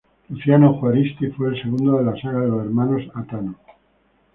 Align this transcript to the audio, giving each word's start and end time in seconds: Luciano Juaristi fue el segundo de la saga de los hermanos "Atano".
Luciano 0.29 0.73
Juaristi 0.79 1.27
fue 1.27 1.49
el 1.49 1.61
segundo 1.61 1.99
de 1.99 2.05
la 2.05 2.19
saga 2.19 2.39
de 2.39 2.47
los 2.47 2.65
hermanos 2.65 3.03
"Atano". 3.13 3.53